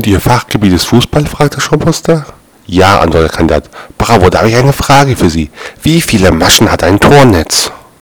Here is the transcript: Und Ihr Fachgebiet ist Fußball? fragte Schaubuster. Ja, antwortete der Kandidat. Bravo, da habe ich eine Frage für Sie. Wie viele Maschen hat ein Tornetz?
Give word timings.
Und 0.00 0.06
Ihr 0.06 0.18
Fachgebiet 0.18 0.72
ist 0.72 0.86
Fußball? 0.86 1.26
fragte 1.26 1.60
Schaubuster. 1.60 2.24
Ja, 2.64 3.00
antwortete 3.00 3.28
der 3.28 3.36
Kandidat. 3.36 3.70
Bravo, 3.98 4.30
da 4.30 4.38
habe 4.38 4.48
ich 4.48 4.56
eine 4.56 4.72
Frage 4.72 5.14
für 5.14 5.28
Sie. 5.28 5.50
Wie 5.82 6.00
viele 6.00 6.30
Maschen 6.32 6.72
hat 6.72 6.82
ein 6.82 6.98
Tornetz? 6.98 7.70